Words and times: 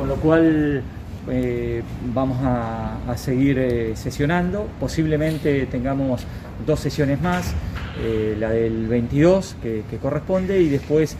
con 0.00 0.08
lo 0.08 0.16
cual 0.16 0.82
eh, 1.30 1.82
vamos 2.14 2.38
a, 2.42 3.14
seguir 3.16 3.58
eh, 3.58 3.92
sesionando, 3.94 4.66
posiblemente 4.80 5.66
tengamos 5.66 6.24
dos 6.64 6.80
sesiones 6.80 7.20
más, 7.20 7.52
eh, 8.02 8.34
la 8.40 8.48
del 8.48 8.88
22 8.88 9.56
que, 9.62 9.98
corresponde 10.00 10.58
y 10.58 10.70
después, 10.70 11.18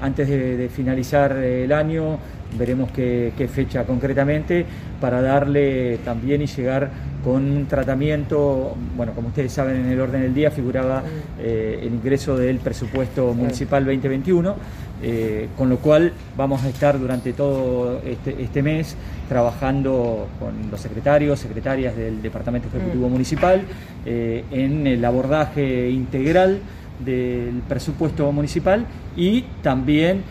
antes 0.00 0.28
de, 0.28 0.70
finalizar 0.72 1.32
el 1.32 1.72
año, 1.72 2.18
veremos 2.56 2.92
qué, 2.92 3.50
fecha 3.52 3.82
concretamente 3.82 4.64
para 5.00 5.20
darle 5.20 5.98
también 6.04 6.42
y 6.42 6.46
llegar 6.46 6.88
con 7.24 7.50
un 7.50 7.66
tratamiento, 7.66 8.76
bueno, 8.96 9.10
como 9.12 9.28
ustedes 9.28 9.50
saben 9.50 9.74
en 9.74 9.86
el 9.86 10.00
orden 10.00 10.22
del 10.22 10.32
día 10.32 10.52
figuraba 10.52 11.02
el 11.42 11.92
ingreso 11.92 12.36
del 12.36 12.58
presupuesto 12.58 13.34
municipal 13.34 13.84
2021 13.84 14.54
eh, 15.02 15.48
con 15.58 15.68
lo 15.68 15.78
cual 15.78 16.12
vamos 16.36 16.64
a 16.64 16.68
estar 16.68 16.98
durante 16.98 17.32
todo 17.32 18.00
este, 18.04 18.42
este, 18.42 18.62
mes 18.62 18.96
trabajando 19.28 20.26
con 20.38 20.70
los 20.70 20.80
secretarios, 20.80 21.38
secretarias 21.38 21.94
del 21.96 22.22
Departamento 22.22 22.68
Ejecutivo 22.68 23.08
mm. 23.08 23.12
Municipal 23.12 23.62
eh, 24.06 24.44
en 24.50 24.86
el 24.86 25.04
abordaje 25.04 25.90
integral 25.90 26.60
del 27.04 27.62
presupuesto 27.68 28.32
municipal 28.32 28.86
y 29.16 29.42
también 29.62 30.22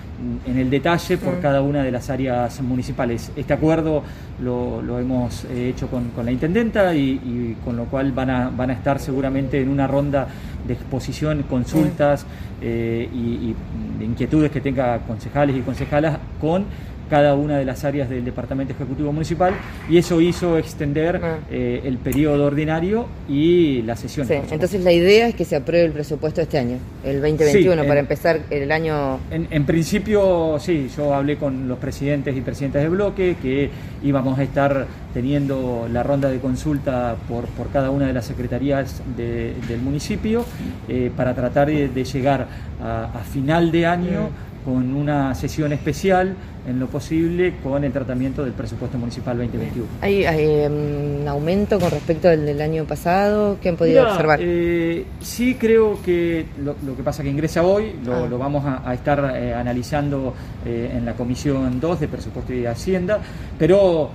en 0.46 0.58
el 0.58 0.70
detalle 0.70 1.18
por 1.18 1.40
cada 1.42 1.62
una 1.62 1.84
de 1.84 1.92
las 1.92 2.10
áreas 2.10 2.62
municipales. 2.62 3.32
Este 3.36 3.54
acuerdo 3.54 4.04
lo, 4.42 5.00
hemos 5.00 5.46
eh, 5.46 5.70
hecho 5.70 5.88
con, 5.88 6.12
la 6.24 6.32
intendenta 6.32 6.96
y, 6.96 7.58
con 7.64 7.76
lo 7.76 7.86
cual 7.86 8.12
van 8.12 8.30
a, 8.30 8.50
van 8.50 8.70
a 8.70 8.74
estar 8.74 9.00
seguramente 9.00 9.62
en 9.62 9.70
una 9.70 9.88
ronda 9.88 10.28
de 10.66 10.74
exposición, 10.74 11.44
consultas 11.44 12.26
eh, 12.62 13.10
y, 13.14 13.56
inquietudes 14.04 14.52
que 14.52 14.62
tenga 14.62 15.00
concejales 15.00 15.56
y 15.56 15.62
concejalas 15.62 16.20
con 16.40 16.66
cada 17.10 17.36
una 17.36 17.58
de 17.58 17.66
las 17.66 17.84
áreas 17.84 18.10
del 18.10 18.26
Departamento 18.26 18.74
Ejecutivo 18.74 19.12
Municipal 19.12 19.54
y 19.90 19.98
eso 19.98 20.22
hizo 20.22 20.58
extender 20.58 21.22
ah. 21.24 21.40
eh, 21.50 21.82
el 21.86 21.98
periodo 21.98 22.46
ordinario 22.46 23.08
y 23.28 23.82
la 23.84 23.96
sesión. 23.96 24.28
Sí, 24.28 24.36
entonces 24.52 24.84
la 24.84 24.92
idea 24.92 25.28
es 25.28 25.36
que 25.36 25.46
se 25.46 25.56
apruebe 25.56 25.86
el 25.86 25.92
presupuesto 25.92 26.42
este 26.42 26.58
año, 26.58 26.78
el 27.04 27.22
2021, 27.22 27.86
para 27.86 28.00
empezar 28.00 28.42
el 28.50 28.72
año... 28.72 29.20
En, 29.32 29.66
principio, 29.66 30.58
sí, 30.60 30.90
yo 30.96 31.14
hablé 31.14 31.38
con 31.38 31.68
los 31.68 31.78
presidentes 31.80 32.36
y 32.36 32.42
presidentes 32.42 32.82
de 32.82 32.90
bloque 32.90 33.36
que 33.42 33.70
íbamos 34.04 34.38
a 34.40 34.44
estar 34.44 34.88
teniendo 35.14 35.88
la 35.92 36.04
ronda 36.04 36.30
de 36.30 36.40
consulta 36.40 37.16
por, 37.28 37.46
por 37.46 37.70
cada 37.70 37.90
una 37.90 38.08
de 38.08 38.14
las 38.14 38.26
secretarías 38.26 39.02
del 39.16 39.80
municipio 39.82 40.46
eh, 40.88 41.12
para 41.16 41.34
tratar 41.34 41.68
de, 41.68 42.04
llegar 42.04 42.48
a, 42.82 43.20
final 43.32 43.72
de 43.72 43.86
año 43.86 44.30
con 44.64 44.96
una 44.96 45.36
sesión 45.36 45.74
especial 45.74 46.36
en 46.68 46.80
lo 46.80 46.88
posible 46.88 47.54
con 47.64 47.84
el 47.84 47.92
tratamiento 47.92 48.44
del 48.44 48.54
presupuesto 48.54 48.98
municipal 48.98 49.38
2021. 49.38 49.88
¿Hay, 50.02 50.26
un 50.26 51.22
em, 51.22 51.28
aumento 51.28 51.80
con 51.80 51.92
respecto 51.92 52.30
al 52.30 52.46
del 52.46 52.62
año 52.62 52.86
pasado? 52.86 53.58
¿Qué 53.62 53.70
han 53.70 53.76
podido 53.76 54.08
observar? 54.08 54.40
Eh, 54.42 55.06
sí, 55.22 55.56
creo 55.56 56.02
que 56.02 56.46
lo, 56.64 56.76
que 56.96 57.04
pasa 57.04 57.24
que 57.24 57.30
ingresa 57.30 57.64
hoy, 57.64 57.96
lo, 58.04 58.16
ah. 58.16 58.30
vamos 58.38 58.64
a, 58.66 58.94
estar 58.94 59.34
eh, 59.36 59.54
analizando 59.54 60.34
eh, 60.66 60.92
en 60.96 61.06
la 61.06 61.14
Comisión 61.14 61.80
2 61.80 62.00
de 62.00 62.08
Presupuesto 62.08 62.54
y 62.54 62.66
Hacienda, 62.66 63.20
pero 63.58 64.10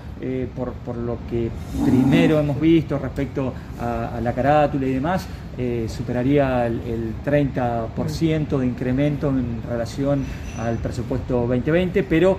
por, 0.54 0.96
lo 0.96 1.18
que 1.30 1.50
primero 1.84 2.38
hemos 2.38 2.60
visto 2.60 2.98
respecto 2.98 3.54
a, 3.80 4.20
la 4.22 4.32
carátula 4.32 4.86
y 4.86 4.92
demás, 4.92 5.26
superaría 5.88 6.66
el, 6.66 6.80
el 6.80 7.14
30% 7.24 8.58
de 8.58 8.66
incremento 8.66 9.28
en 9.30 9.62
relación 9.68 10.24
al 10.58 10.76
presupuesto 10.76 11.46
2020, 11.46 12.02
pero 12.04 12.38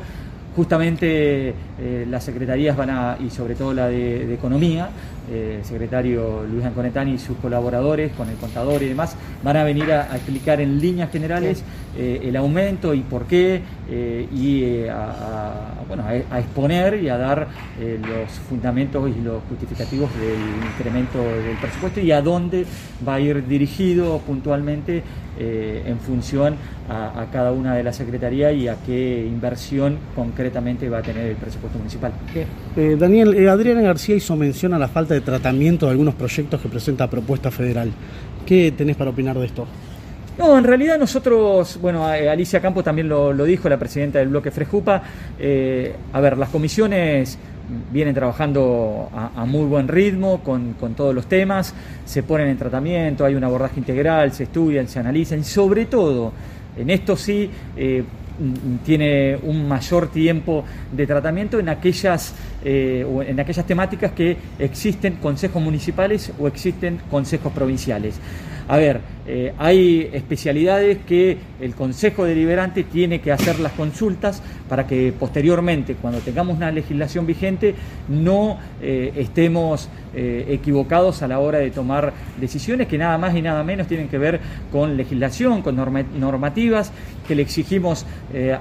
justamente 0.55 1.53
eh, 1.79 2.05
las 2.09 2.23
secretarías 2.23 2.75
van 2.75 2.89
a, 2.89 3.17
y 3.19 3.29
sobre 3.29 3.55
todo 3.55 3.73
la 3.73 3.87
de, 3.87 4.33
Economía, 4.33 4.89
eh, 5.29 5.57
el 5.59 5.65
secretario 5.65 6.43
Luis 6.49 6.65
Anconetani 6.65 7.13
y 7.13 7.17
sus 7.17 7.37
colaboradores 7.37 8.11
con 8.13 8.29
el 8.29 8.35
contador 8.35 8.81
y 8.81 8.87
demás, 8.87 9.15
van 9.43 9.57
a 9.57 9.63
venir 9.63 9.91
a, 9.91 10.15
explicar 10.15 10.59
en 10.61 10.79
líneas 10.79 11.11
generales 11.11 11.63
eh, 11.97 12.21
el 12.23 12.35
aumento 12.35 12.93
y 12.93 13.01
por 13.01 13.25
qué, 13.25 13.61
y 13.91 14.87
a, 14.87 15.83
bueno, 15.87 16.03
a, 16.05 16.39
exponer 16.39 17.01
y 17.03 17.09
a 17.09 17.17
dar 17.17 17.47
los 17.79 18.31
fundamentos 18.49 19.09
y 19.09 19.21
los 19.21 19.43
justificativos 19.49 20.09
del 20.17 20.39
incremento 20.71 21.17
del 21.17 21.57
presupuesto 21.57 21.99
y 21.99 22.11
a 22.11 22.21
dónde 22.21 22.65
va 23.05 23.15
a 23.15 23.19
ir 23.19 23.45
dirigido 23.45 24.19
puntualmente 24.19 25.03
en 25.37 25.99
función 25.99 26.55
a, 26.91 27.25
cada 27.31 27.51
una 27.51 27.75
de 27.75 27.83
las 27.83 27.95
secretarías 27.95 28.53
y 28.53 28.67
a 28.67 28.75
qué 28.85 29.25
inversión 29.25 29.97
concretamente 30.41 30.89
va 30.89 30.97
a 30.97 31.01
tener 31.03 31.27
el 31.27 31.35
presupuesto 31.35 31.77
municipal. 31.77 32.11
Eh, 32.75 32.95
Daniel, 32.97 33.35
eh, 33.35 33.47
Adriana 33.47 33.81
García 33.81 34.15
hizo 34.15 34.35
mención 34.35 34.73
a 34.73 34.79
la 34.79 34.87
falta 34.87 35.13
de 35.13 35.21
tratamiento 35.21 35.85
de 35.85 35.91
algunos 35.91 36.15
proyectos 36.15 36.59
que 36.59 36.67
presenta 36.67 37.07
propuesta 37.07 37.51
federal. 37.51 37.91
¿Qué 38.43 38.73
tenés 38.75 38.95
para 38.95 39.11
opinar 39.11 39.37
de 39.37 39.45
esto? 39.45 39.67
No, 40.39 40.57
en 40.57 40.63
realidad 40.63 40.97
nosotros, 40.97 41.77
bueno, 41.79 42.11
eh, 42.11 42.27
Alicia 42.27 42.59
Campos 42.59 42.83
también 42.83 43.07
lo, 43.07 43.33
dijo, 43.43 43.69
la 43.69 43.77
presidenta 43.77 44.17
del 44.17 44.29
bloque 44.29 44.49
Frejupa, 44.49 45.03
a 46.13 46.19
ver, 46.19 46.37
las 46.39 46.49
comisiones 46.49 47.37
vienen 47.91 48.15
trabajando 48.15 49.09
a, 49.13 49.45
muy 49.45 49.65
buen 49.65 49.87
ritmo 49.87 50.41
con, 50.43 50.73
todos 50.95 51.13
los 51.13 51.27
temas, 51.27 51.75
se 52.03 52.23
ponen 52.23 52.47
en 52.47 52.57
tratamiento, 52.57 53.25
hay 53.25 53.35
un 53.35 53.43
abordaje 53.43 53.79
integral, 53.79 54.31
se 54.33 54.45
estudian, 54.45 54.87
se 54.87 54.97
analizan 54.97 55.41
y 55.41 55.43
sobre 55.43 55.85
todo, 55.85 56.33
en 56.75 56.89
esto 56.89 57.15
sí, 57.15 57.51
tiene 58.85 59.37
un 59.43 59.67
mayor 59.67 60.11
tiempo 60.11 60.63
de 60.91 61.07
tratamiento 61.07 61.59
en 61.59 61.69
aquellas, 61.69 62.33
eh, 62.63 63.05
en 63.27 63.39
aquellas 63.39 63.65
temáticas 63.65 64.11
que 64.11 64.37
existen 64.59 65.15
consejos 65.15 65.61
municipales 65.61 66.31
o 66.39 66.47
existen 66.47 66.99
consejos 67.09 67.51
provinciales. 67.51 68.19
A 68.67 68.77
ver, 68.77 69.01
eh, 69.27 69.53
hay 69.57 70.09
especialidades 70.13 70.99
que 70.99 71.37
el 71.59 71.73
Consejo 71.73 72.23
Deliberante 72.23 72.83
tiene 72.83 73.19
que 73.19 73.31
hacer 73.31 73.59
las 73.59 73.73
consultas 73.73 74.41
para 74.69 74.85
que 74.85 75.11
posteriormente, 75.17 75.95
cuando 75.95 76.19
tengamos 76.19 76.55
una 76.55 76.71
legislación 76.71 77.25
vigente, 77.25 77.75
no 78.07 78.59
eh, 78.81 79.11
estemos 79.15 79.89
equivocados 80.13 81.21
a 81.23 81.27
la 81.29 81.39
hora 81.39 81.59
de 81.59 81.71
tomar 81.71 82.11
decisiones 82.37 82.89
que 82.89 82.97
nada 82.97 83.17
más 83.17 83.33
y 83.33 83.41
nada 83.41 83.63
menos 83.63 83.87
tienen 83.87 84.09
que 84.09 84.17
ver 84.17 84.41
con 84.69 84.97
legislación, 84.97 85.61
con 85.61 85.77
normativas, 85.77 86.91
que 87.25 87.33
le 87.33 87.43
exigimos 87.43 88.05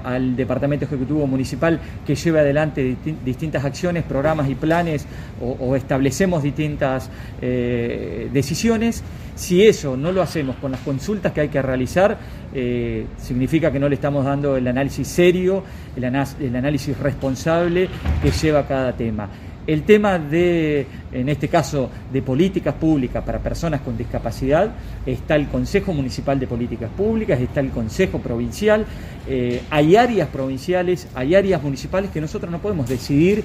al 0.05 0.37
Departamento 0.37 0.85
Ejecutivo 0.85 1.27
Municipal 1.27 1.77
que 2.07 2.15
lleve 2.15 2.39
adelante 2.39 2.95
distintas 3.25 3.65
acciones, 3.65 3.90
programas 4.03 4.49
y 4.49 4.55
planes 4.55 5.05
o 5.39 5.75
establecemos 5.75 6.43
distintas 6.43 7.09
decisiones. 7.41 9.03
Si 9.35 9.65
eso 9.65 9.97
no 9.97 10.11
lo 10.11 10.21
hacemos 10.21 10.55
con 10.57 10.71
las 10.71 10.81
consultas 10.81 11.31
que 11.31 11.41
hay 11.41 11.49
que 11.49 11.61
realizar, 11.61 12.17
eh, 12.53 13.05
significa 13.17 13.71
que 13.71 13.79
no 13.79 13.87
le 13.87 13.95
estamos 13.95 14.25
dando 14.25 14.57
el 14.57 14.67
análisis 14.67 15.07
serio, 15.07 15.63
el, 15.95 16.03
análisis 16.05 16.97
responsable 16.97 17.87
que 18.21 18.31
lleva 18.31 18.67
cada 18.67 18.93
tema. 18.93 19.29
El 19.65 19.83
tema 19.83 20.19
de, 20.19 20.85
en 21.11 21.29
este 21.29 21.47
caso, 21.47 21.89
de 22.11 22.21
políticas 22.21 22.73
públicas 22.73 23.23
para 23.23 23.39
personas 23.39 23.81
con 23.81 23.97
discapacidad, 23.97 24.71
está 25.05 25.35
el 25.35 25.47
Consejo 25.47 25.93
Municipal 25.93 26.39
de 26.39 26.47
Políticas 26.47 26.89
Públicas, 26.89 27.39
está 27.39 27.61
el 27.61 27.69
Consejo 27.69 28.19
Provincial, 28.19 28.85
eh, 29.27 29.61
hay 29.69 29.95
áreas 29.95 30.27
provinciales, 30.29 31.07
hay 31.15 31.35
áreas 31.35 31.63
municipales 31.63 32.11
que 32.11 32.19
nosotros 32.19 32.51
no 32.51 32.59
podemos 32.59 32.89
decidir 32.89 33.43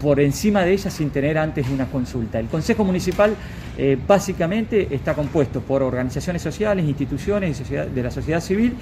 por 0.00 0.20
encima 0.20 0.62
de 0.62 0.72
ella 0.72 0.90
sin 0.90 1.10
tener 1.10 1.38
antes 1.38 1.68
una 1.68 1.86
consulta. 1.86 2.38
El 2.38 2.46
Consejo 2.46 2.84
Municipal 2.84 3.34
eh, 3.76 3.98
básicamente 4.06 4.94
está 4.94 5.14
compuesto 5.14 5.60
por 5.60 5.82
organizaciones 5.82 6.42
sociales, 6.42 6.86
instituciones 6.86 7.62
de 7.68 8.02
la 8.02 8.10
sociedad 8.10 8.40
civil 8.40 8.74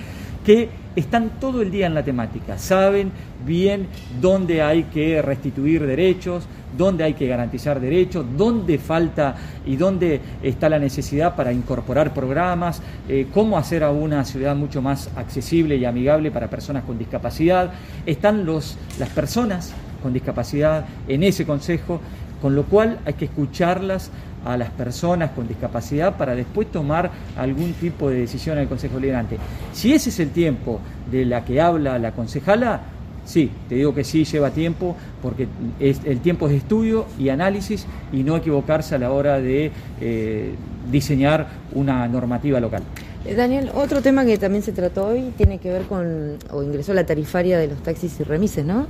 que 0.44 0.69
están 0.94 1.41
todo 1.41 1.60
el 1.60 1.71
día 1.72 1.87
en 1.87 1.94
la 1.94 2.04
temática, 2.04 2.56
saben 2.56 3.10
bien 3.44 3.88
dónde 4.21 4.62
hay 4.62 4.84
que 4.84 5.21
restituir 5.21 5.84
derechos, 5.84 6.47
dónde 6.77 7.04
hay 7.04 7.15
que 7.15 7.27
garantizar 7.27 7.80
derechos, 7.80 8.24
dónde 8.36 8.78
falta 8.78 9.34
y 9.66 9.77
dónde 9.77 10.21
está 10.42 10.69
la 10.69 10.78
necesidad 10.78 11.34
para 11.34 11.53
incorporar 11.53 12.15
programas, 12.15 12.80
eh, 13.09 13.27
cómo 13.34 13.59
hacer 13.59 13.83
a 13.83 13.91
una 13.91 14.24
ciudad 14.24 14.54
mucho 14.54 14.80
más 14.80 15.10
accesible 15.16 15.77
y 15.77 15.84
amigable 15.84 16.30
para 16.30 16.48
personas 16.48 16.84
con 16.84 16.97
discapacidad. 16.97 17.72
Están 18.07 18.47
los, 18.47 18.78
las 18.98 19.09
personas 19.10 19.74
con 20.03 20.13
discapacidad 20.13 20.84
en 21.09 21.22
ese 21.22 21.45
consejo, 21.45 22.01
con 22.41 22.54
lo 22.54 22.65
cual 22.65 22.98
hay 23.04 23.15
que 23.15 23.27
escucharlas 23.27 24.10
a 24.45 24.57
las 24.57 24.71
personas 24.71 25.33
con 25.33 25.48
discapacidad 25.48 26.16
para 26.16 26.34
después 26.34 26.71
tomar 26.71 27.10
algún 27.37 27.72
tipo 27.72 28.09
de 28.09 28.21
decisión 28.21 28.57
en 28.57 28.63
el 28.63 28.69
Consejo 28.69 28.95
Deliberante. 28.95 29.39
Si 29.72 29.93
ese 29.93 30.10
es 30.10 30.21
el 30.21 30.31
tiempo 30.31 30.81
de 31.10 31.25
la 31.25 31.45
que 31.45 31.60
habla 31.60 31.98
la 31.98 32.13
concejala, 32.13 32.81
sí, 33.25 33.51
te 33.69 33.75
digo 33.75 33.93
que 33.93 34.04
sí 34.04 34.25
lleva 34.25 34.51
tiempo, 34.51 34.97
porque 35.21 35.48
el 35.81 36.21
tiempo 36.21 36.47
es 36.47 36.53
de 36.53 36.59
estudio 36.59 37.07
y 37.19 37.28
análisis 37.28 37.87
y 38.13 38.22
no 38.22 38.37
equivocarse 38.37 38.95
a 38.95 38.98
la 38.98 39.10
hora 39.10 39.41
de 39.41 39.72
eh, 40.01 40.54
diseñar 40.91 41.48
una 41.72 42.07
normativa 42.07 42.60
local. 42.60 42.83
Eh, 43.26 43.34
Daniel, 43.34 43.70
otro 43.74 44.02
tema 44.02 44.24
que 44.24 44.38
también 44.38 44.62
se 44.62 44.70
trató 44.72 45.08
hoy 45.08 45.32
tiene 45.36 45.58
que 45.58 45.70
ver 45.70 45.82
con, 45.82 46.36
o 46.52 46.62
ingresó 46.62 46.94
la 46.94 47.04
tarifaria 47.04 47.58
de 47.58 47.66
los 47.66 47.82
taxis 47.82 48.20
y 48.20 48.22
remises, 48.22 48.64
¿no? 48.64 48.86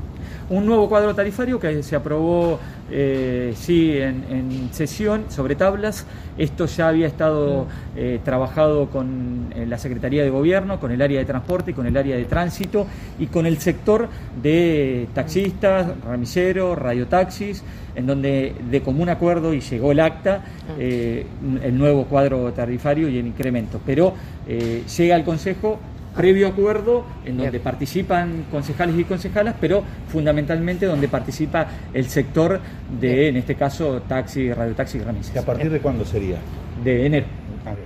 Un 0.50 0.66
nuevo 0.66 0.88
cuadro 0.88 1.14
tarifario 1.14 1.58
que 1.58 1.82
se 1.82 1.96
aprobó, 1.96 2.58
eh, 2.90 3.54
sí, 3.56 3.96
en, 3.96 4.24
en, 4.28 4.68
sesión 4.72 5.24
sobre 5.28 5.54
tablas. 5.54 6.06
Esto 6.36 6.66
ya 6.66 6.88
había 6.88 7.06
estado 7.06 7.64
mm. 7.64 7.68
eh, 7.96 8.20
trabajado 8.22 8.90
con 8.90 9.54
la 9.66 9.78
Secretaría 9.78 10.22
de 10.22 10.30
Gobierno, 10.30 10.78
con 10.78 10.92
el 10.92 11.00
área 11.00 11.18
de 11.18 11.24
transporte, 11.24 11.72
con 11.72 11.86
el 11.86 11.96
área 11.96 12.16
de 12.16 12.24
tránsito 12.26 12.86
y 13.18 13.26
con 13.26 13.46
el 13.46 13.58
sector 13.58 14.08
de 14.42 15.08
taxistas, 15.14 15.88
remiseros, 16.06 16.78
radiotaxis, 16.78 17.62
en 17.94 18.06
donde 18.06 18.54
de 18.70 18.82
común 18.82 19.08
acuerdo 19.08 19.54
y 19.54 19.60
llegó 19.60 19.92
el 19.92 20.00
acta, 20.00 20.42
ah. 20.68 20.78
el 20.78 21.78
nuevo 21.78 22.04
cuadro 22.04 22.52
tarifario 22.52 23.08
y 23.08 23.18
el 23.18 23.26
incremento. 23.26 23.80
Pero 23.86 24.12
llega 24.46 25.16
al 25.16 25.24
Consejo 25.24 25.78
previo 26.16 26.48
acuerdo 26.48 27.04
en 27.24 27.36
donde 27.36 27.60
participan 27.60 28.46
concejales 28.50 28.98
y 28.98 29.04
concejalas, 29.04 29.54
pero 29.60 29.84
fundamentalmente 30.08 30.86
donde 30.86 31.08
participa 31.08 31.66
el 31.92 32.06
sector 32.08 32.58
de, 32.98 33.28
en 33.28 33.36
este 33.36 33.54
caso, 33.54 34.02
taxi, 34.08 34.52
radiotaxi 34.52 34.98
y 34.98 35.02
remises. 35.02 35.34
¿Y 35.34 35.38
a 35.38 35.42
partir 35.42 35.70
de 35.70 35.78
cuándo 35.78 36.04
sería? 36.04 36.36
De 36.82 37.06
enero. 37.06 37.26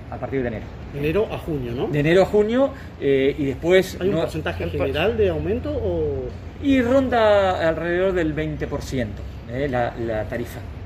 A 0.09 0.17
partir 0.17 0.41
de 0.41 0.47
enero. 0.47 0.65
De 0.93 0.99
enero 0.99 1.27
a 1.31 1.37
junio, 1.39 1.73
¿no? 1.73 1.87
De 1.87 1.99
enero 1.99 2.23
a 2.23 2.25
junio 2.25 2.69
eh, 2.99 3.35
y 3.37 3.45
después... 3.45 3.97
¿Hay 3.99 4.09
un 4.09 4.15
porcentaje 4.15 4.69
general 4.69 5.17
de 5.17 5.29
aumento 5.29 5.71
o...? 5.71 6.25
Y 6.63 6.81
ronda 6.81 7.67
alrededor 7.67 8.13
del 8.13 8.35
20% 8.35 9.07
eh, 9.49 9.67
la, 9.67 9.93
la 9.97 10.23
tarifa. 10.25 10.59